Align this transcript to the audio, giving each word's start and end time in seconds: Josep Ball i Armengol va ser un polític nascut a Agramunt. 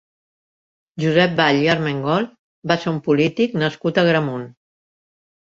Josep 1.03 1.35
Ball 1.39 1.59
i 1.65 1.69
Armengol 1.73 2.25
va 2.73 2.79
ser 2.87 2.91
un 2.93 2.99
polític 3.09 3.55
nascut 3.67 4.01
a 4.03 4.09
Agramunt. 4.09 4.51